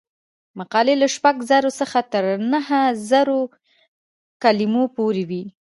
[0.59, 3.37] مقالې له شپږ زره څخه تر نهه زره
[4.43, 5.43] کلمو پورې وي.